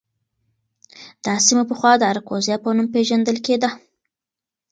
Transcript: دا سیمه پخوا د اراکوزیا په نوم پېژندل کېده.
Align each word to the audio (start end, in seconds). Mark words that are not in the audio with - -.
دا 1.25 1.33
سیمه 1.45 1.63
پخوا 1.69 1.91
د 1.97 2.03
اراکوزیا 2.11 2.57
په 2.63 2.69
نوم 2.75 2.87
پېژندل 2.93 3.37
کېده. 3.45 3.69